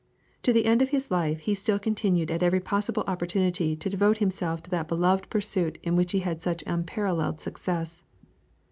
[0.41, 4.17] To the end of his life he still continued at every possible opportunity to devote
[4.17, 8.03] himself to that beloved pursuit in which he had such unparalleled success.